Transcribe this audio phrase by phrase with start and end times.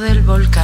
[0.00, 0.63] Del volcán.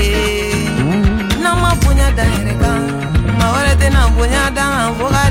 [0.00, 0.54] Eh,
[1.42, 2.80] n'an ma bonya dan yɛrɛ kan
[3.38, 3.72] ma wɛrɛ
[4.16, 5.24] bonya dan fo ka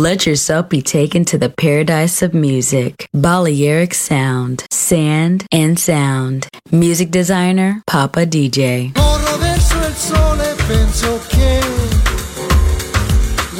[0.00, 3.06] Let yourself be taken to the paradise of music.
[3.12, 6.48] Balearic Sound, Sand and Sound.
[6.72, 8.94] Music designer, Papa DJ.
[8.94, 11.60] Corro verso il sole penso che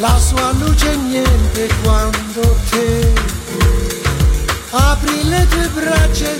[0.00, 3.12] la sua luce niente quando te
[4.70, 6.39] apri le tue braccia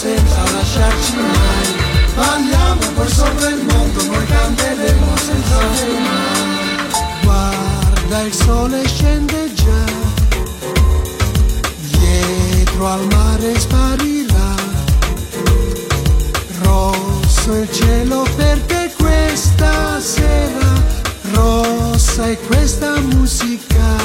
[0.00, 1.74] senza lasciarci mai.
[2.14, 6.88] Parliamo poi sopra il mondo, noi canteremo senza fermare.
[7.22, 9.84] Guarda il sole scende già,
[11.98, 14.54] dietro al mare sparirà
[16.62, 18.64] rosso il cielo per
[18.96, 20.82] questa sera,
[21.32, 23.98] rossa è questa musica.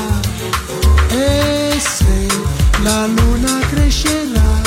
[1.07, 2.27] E se
[2.83, 4.64] la luna crescerà,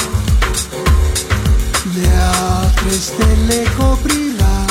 [2.01, 4.65] le altre stelle coprirà,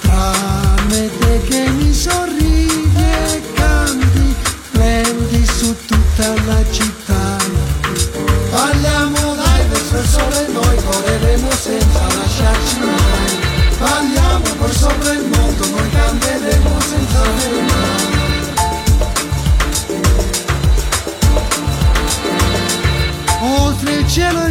[0.00, 4.34] tranne te che mi sorridi e canti,
[4.72, 6.87] prendi su tutta la città.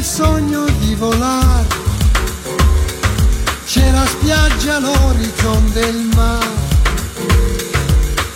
[0.07, 1.67] Sogno di volare,
[3.65, 6.65] c'è la spiaggia, l'orizzonte del mare.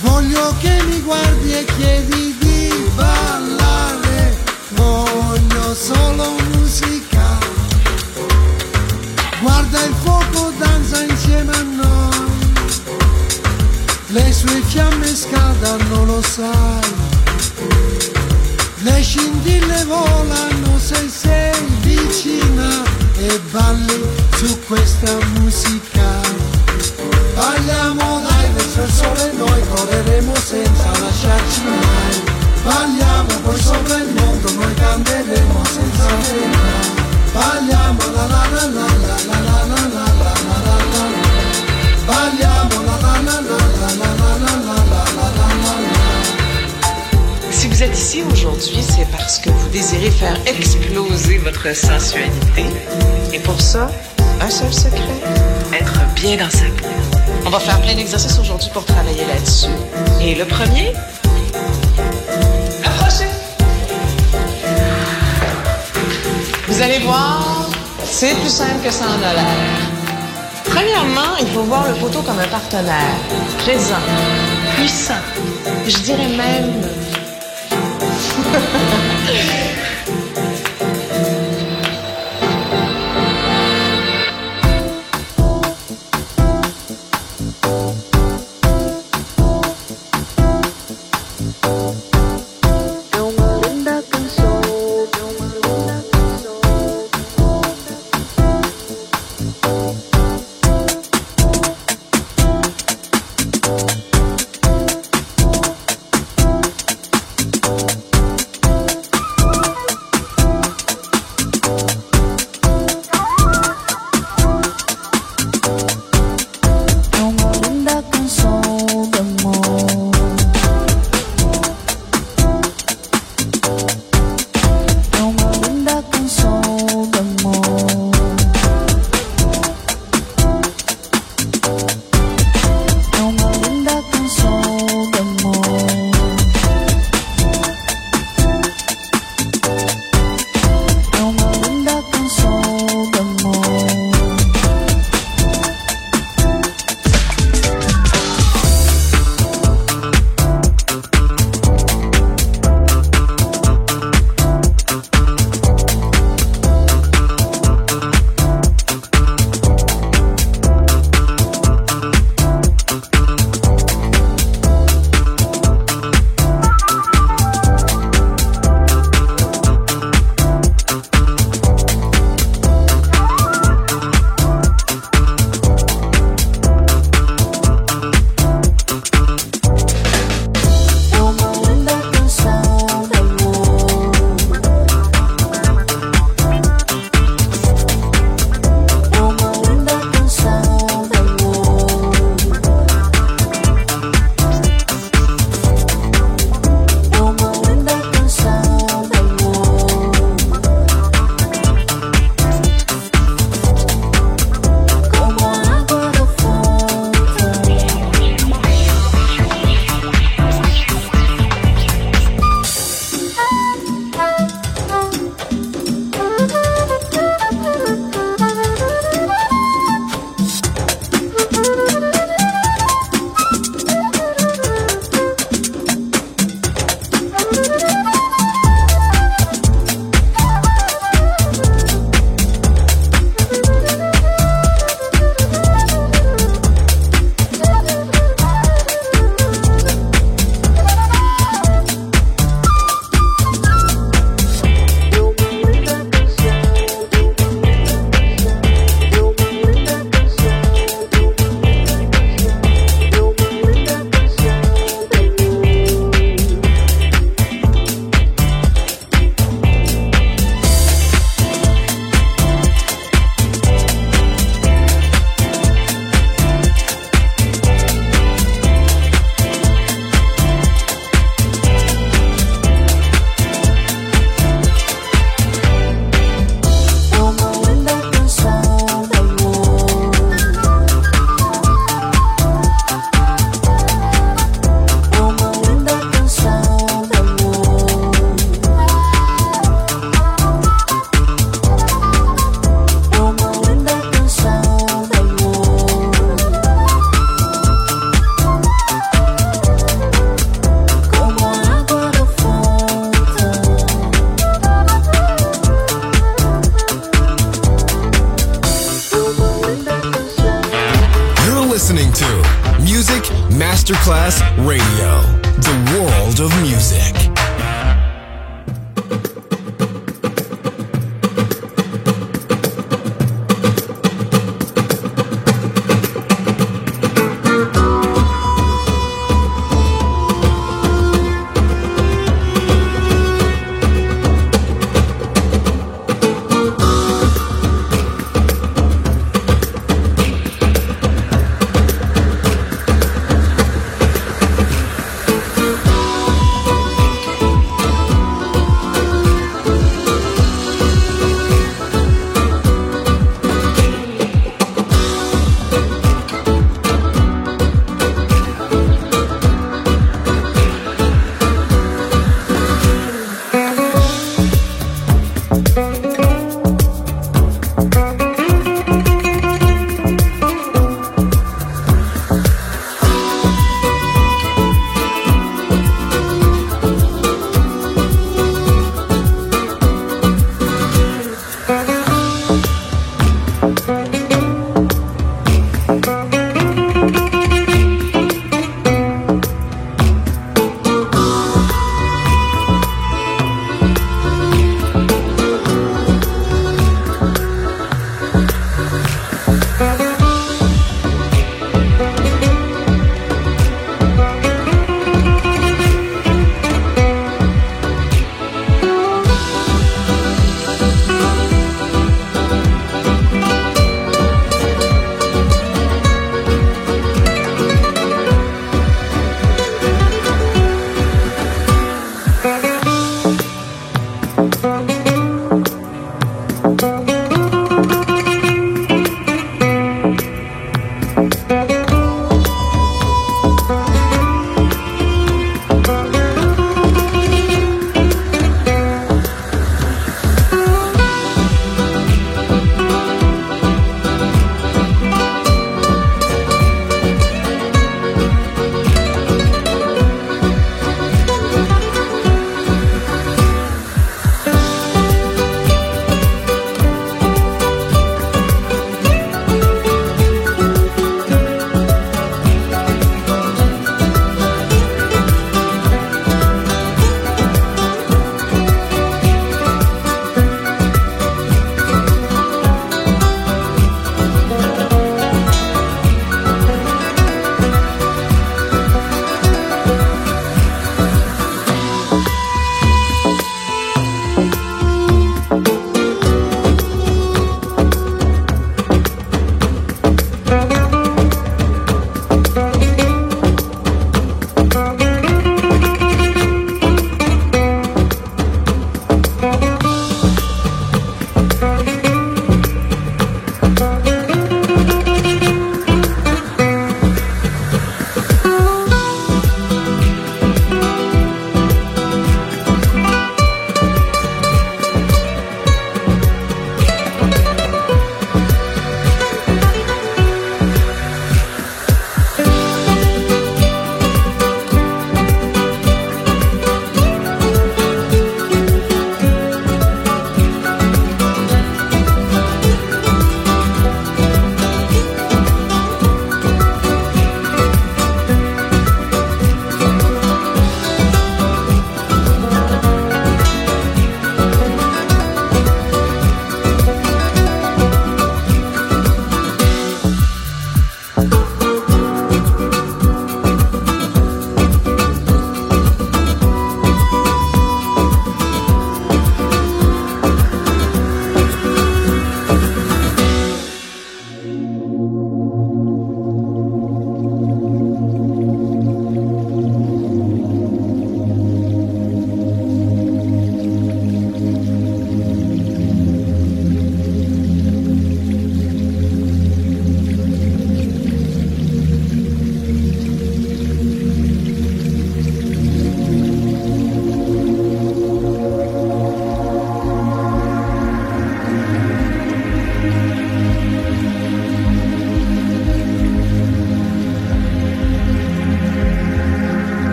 [0.00, 4.38] Voglio che mi guardi e chiedi di ballare,
[4.76, 7.36] voglio solo musica.
[9.40, 12.54] Guarda il fuoco, danza insieme a noi.
[14.06, 16.94] Le sue fiamme scaldano, lo sai.
[18.82, 22.84] Le scintille volano se sei vicina
[23.18, 24.00] e balli
[24.36, 26.20] su questa musica.
[27.34, 32.22] Parliamo dai verso per sole noi correremo senza lasciarci mai.
[32.62, 36.60] Balliamo poi sopra il mondo, noi cambieremo senza pena.
[37.32, 41.06] Balliamo la la la la la la la la la la la la
[42.06, 44.15] Balliamo la la la la la la
[47.76, 52.64] vous êtes ici aujourd'hui, c'est parce que vous désirez faire exploser votre sensualité.
[53.34, 53.90] Et pour ça,
[54.40, 55.20] un seul secret,
[55.78, 56.88] être bien dans sa peau.
[57.44, 59.68] On va faire plein d'exercices aujourd'hui pour travailler là-dessus.
[60.22, 60.94] Et le premier,
[62.82, 63.28] approchez.
[66.68, 67.68] Vous allez voir,
[68.06, 69.76] c'est plus simple que ça en a l'air.
[70.64, 73.16] Premièrement, il faut voir le poteau comme un partenaire,
[73.58, 74.00] présent,
[74.78, 75.20] puissant,
[75.86, 76.86] je dirais même
[78.58, 79.65] 哈哈哈哈。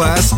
[0.00, 0.29] Masterclass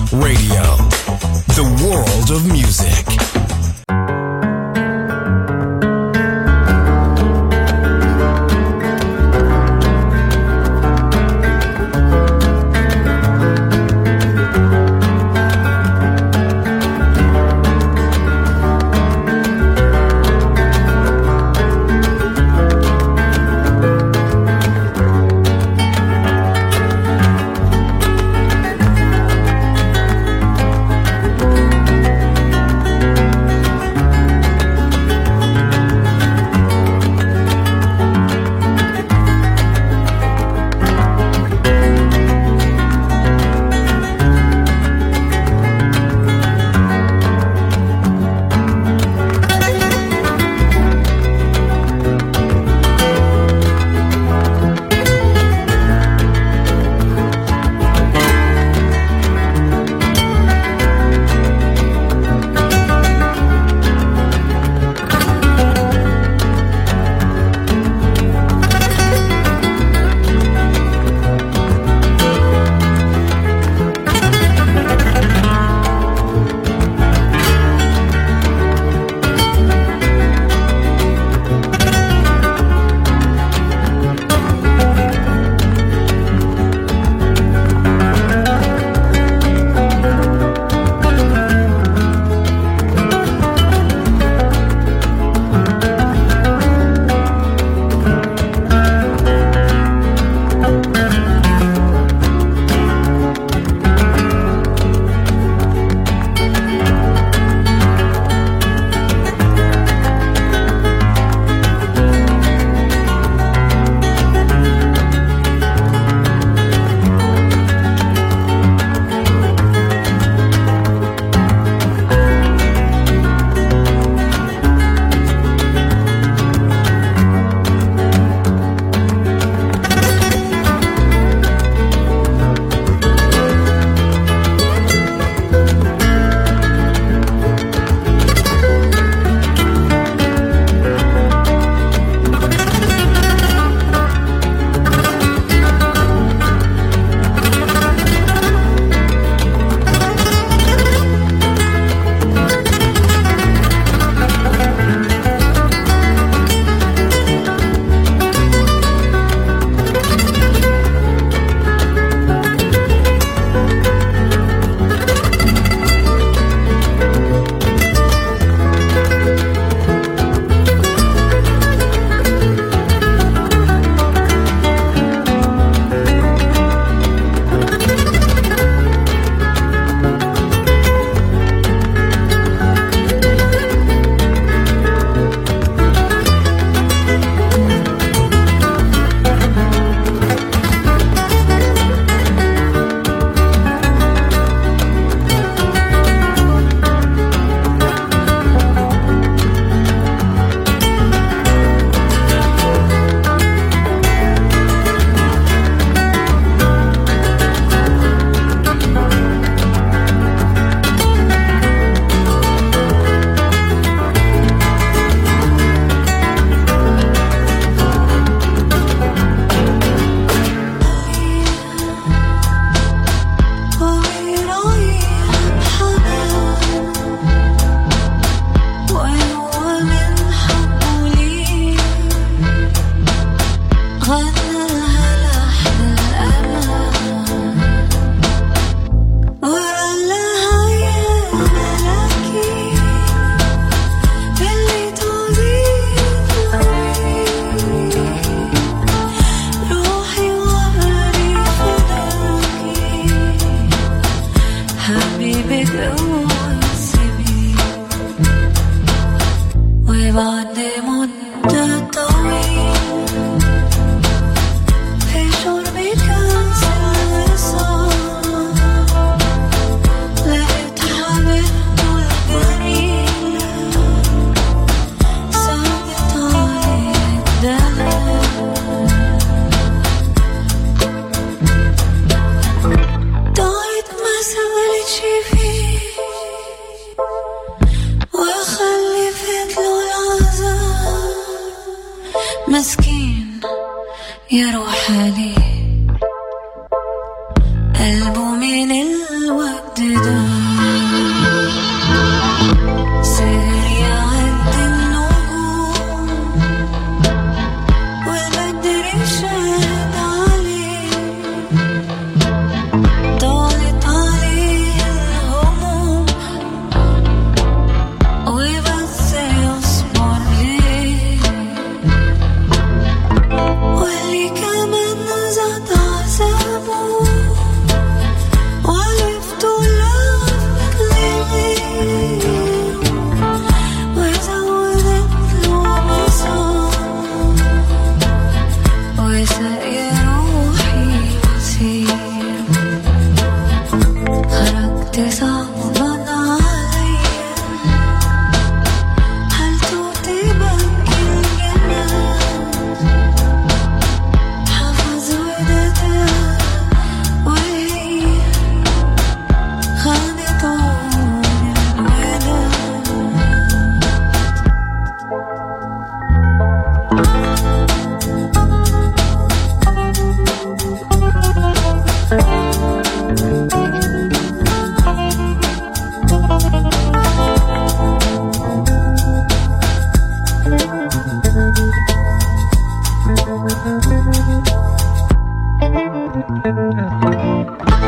[386.92, 387.81] You're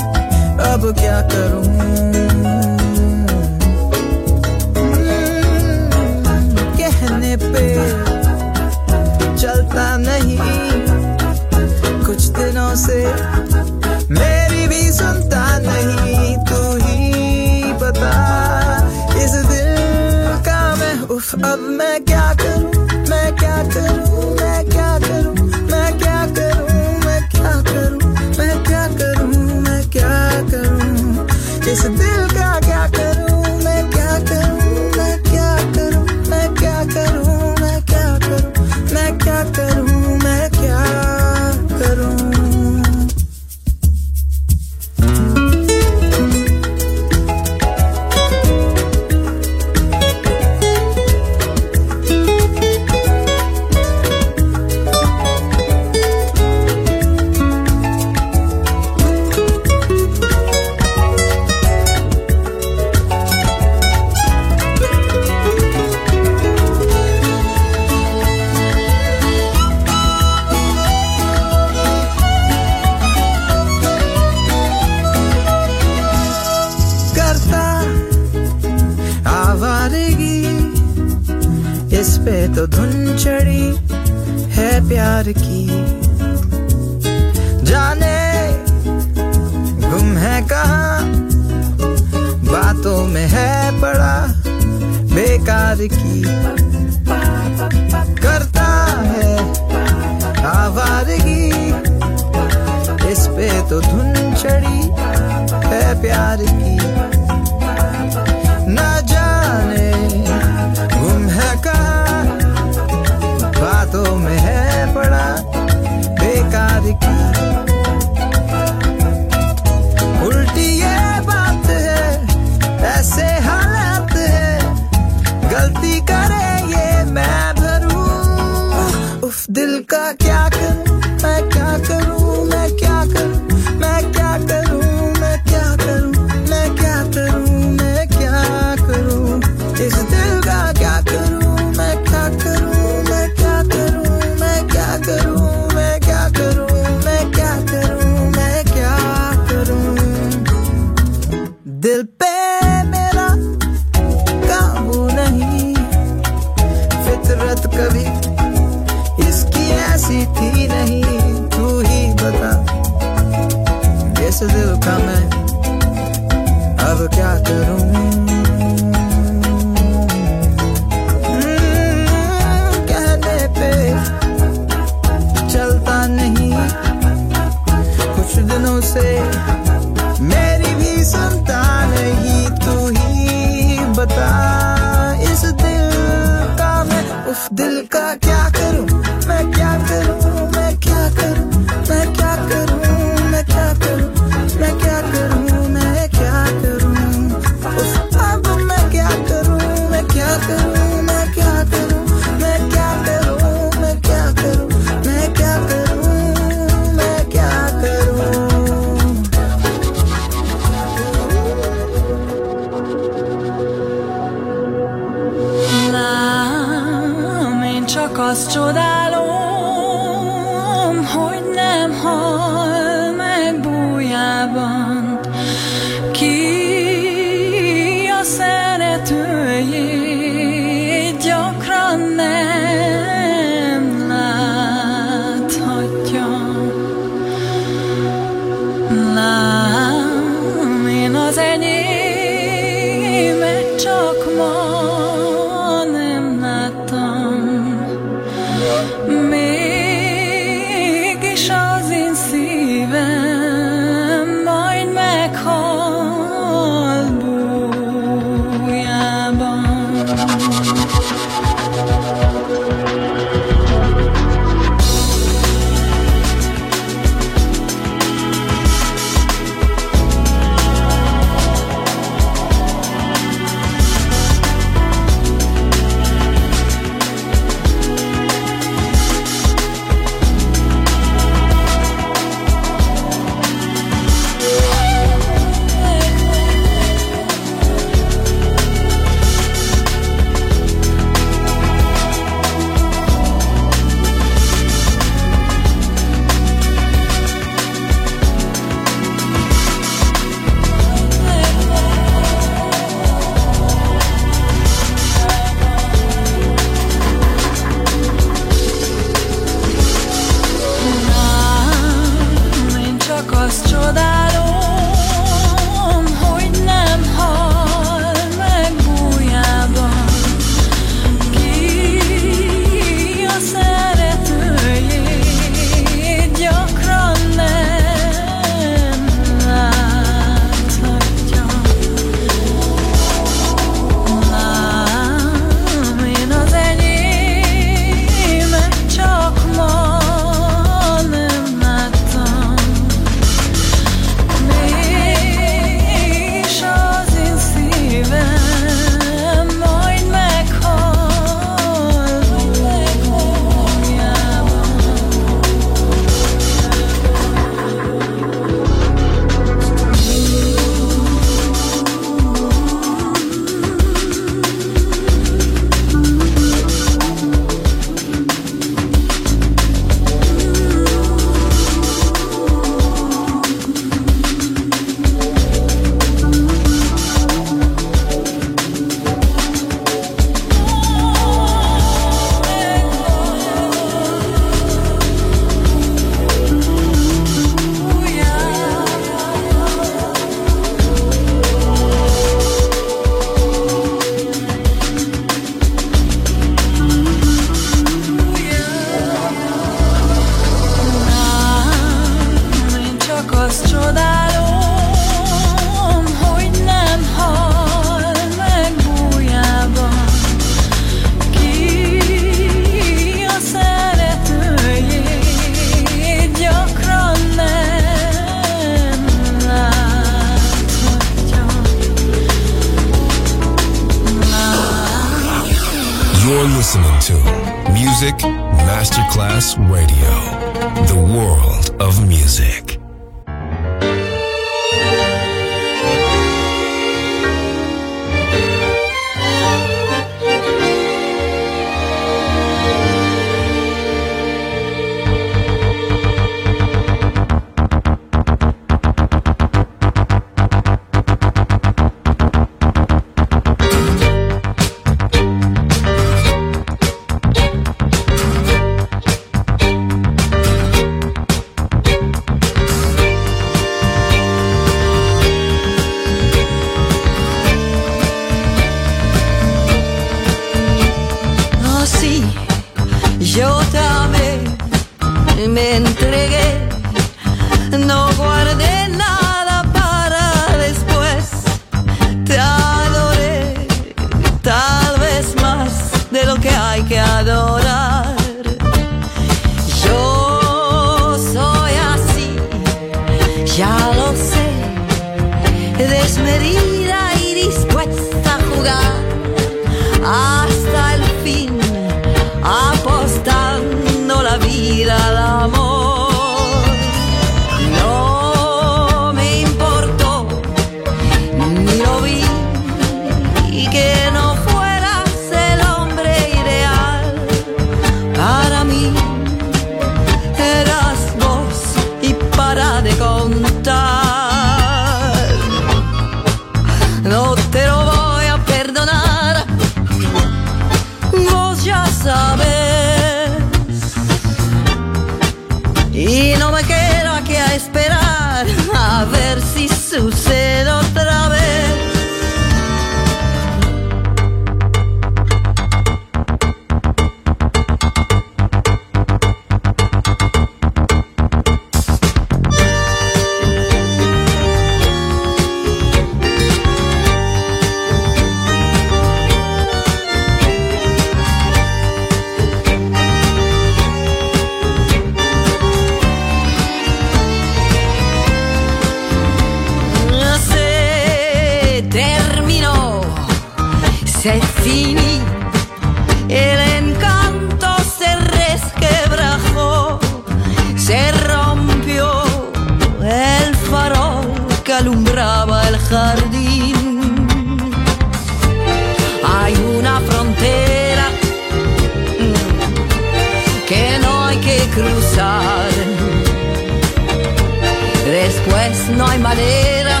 [598.96, 600.00] no hay manera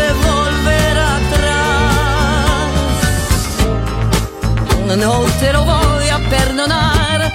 [0.00, 2.70] de volver atrás.
[4.96, 7.32] No te lo voy a perdonar,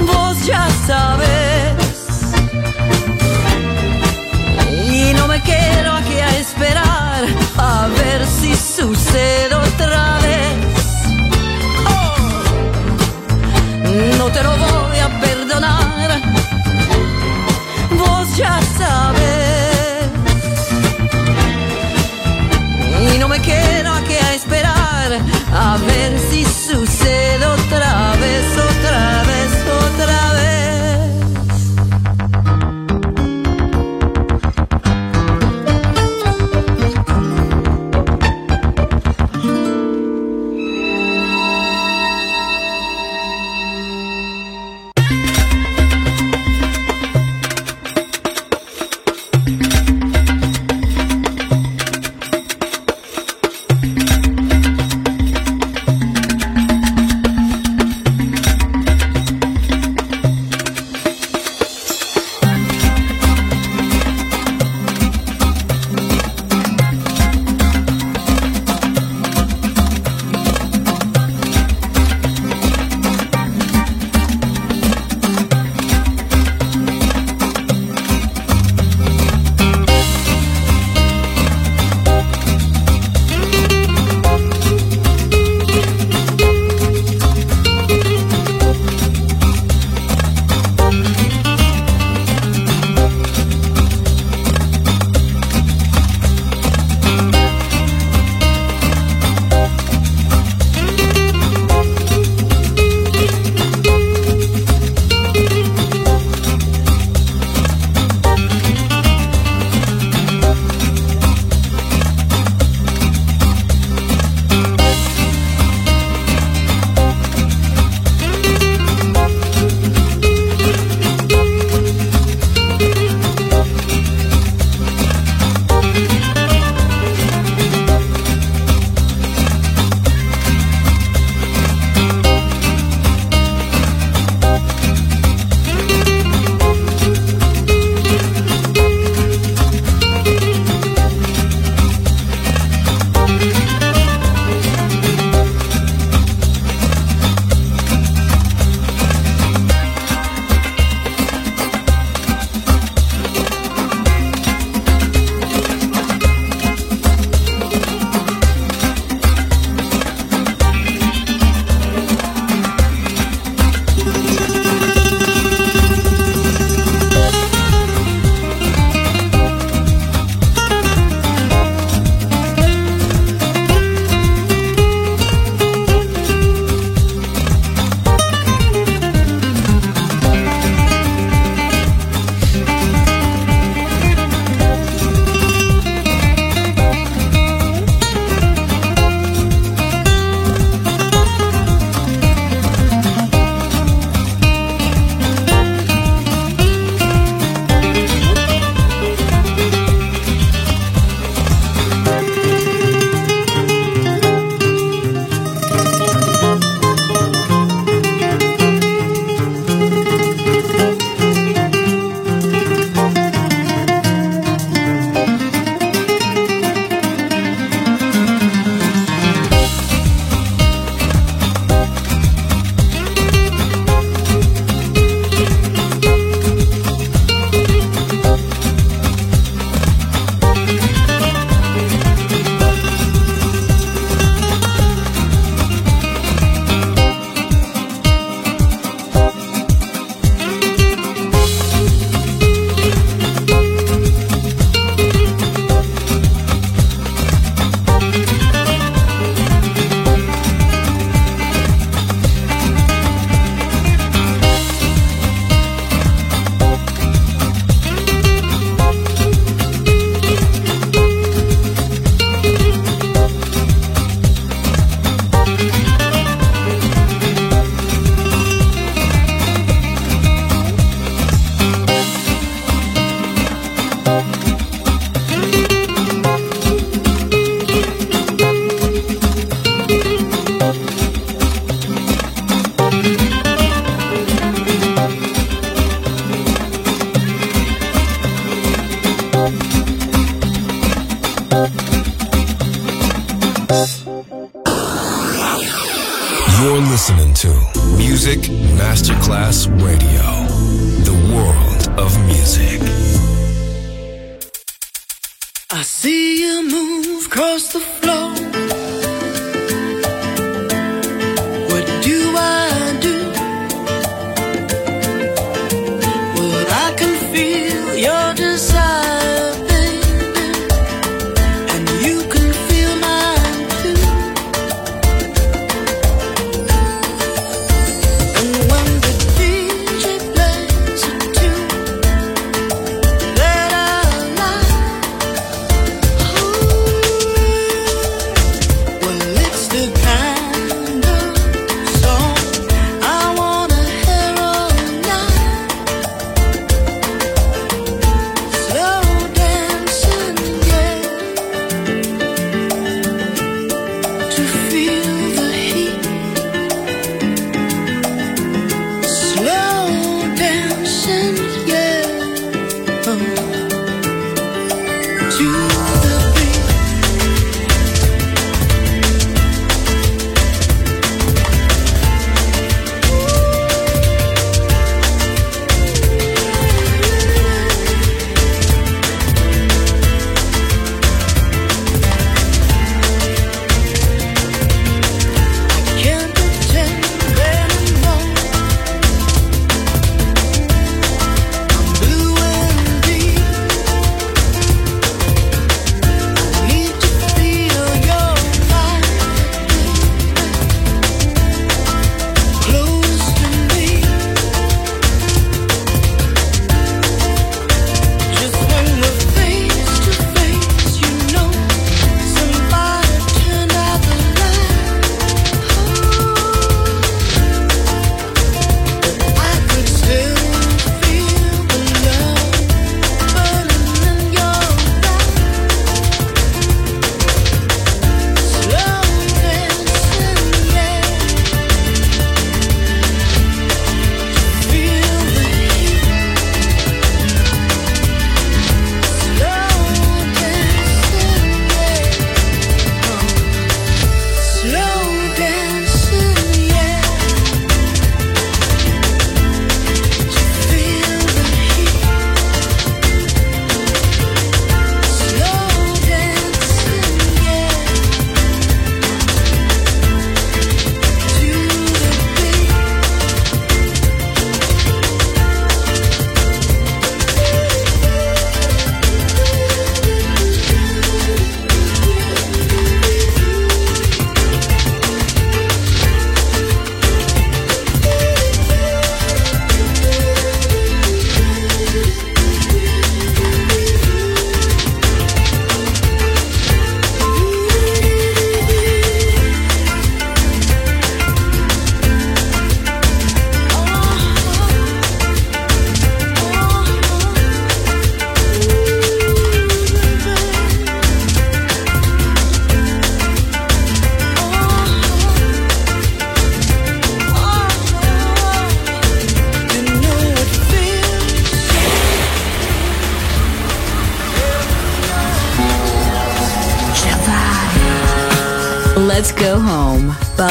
[0.00, 1.74] vos ya sabes.
[4.90, 7.24] Y no me quiero aquí a esperar
[7.56, 10.56] a ver si sucede otra vez.
[11.86, 12.16] Oh,
[14.18, 15.27] no te lo voy a perdonar.
[26.08, 26.77] and see soon.